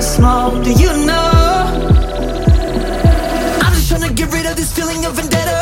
[0.00, 0.62] small.
[0.62, 1.30] Do you know?
[3.62, 5.57] I'm just trying to get rid of this feeling of vendetta.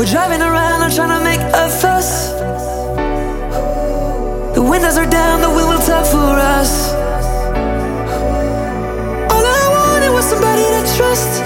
[0.00, 2.32] We're driving around, I'm trying to make a fuss.
[4.54, 6.94] The windows are down, the wind will talk for us.
[9.28, 11.44] All I wanted was somebody to trust.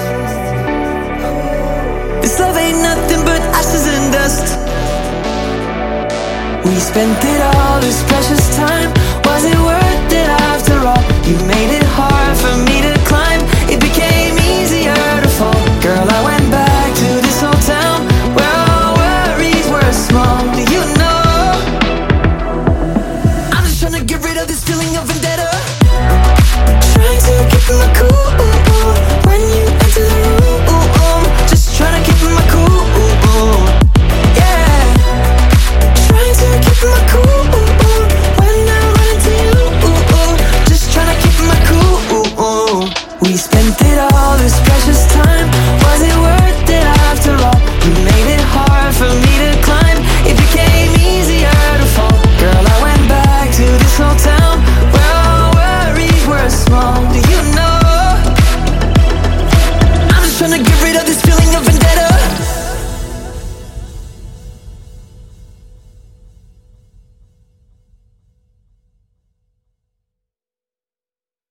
[2.21, 4.47] This love ain't nothing but ashes and dust.
[6.63, 8.89] We spent it all, this precious time.
[9.25, 11.03] Was it worth it after all?
[11.27, 12.74] You made it hard for me.